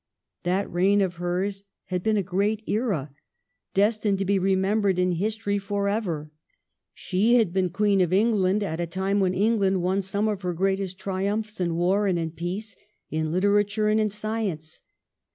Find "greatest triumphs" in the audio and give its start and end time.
10.55-11.61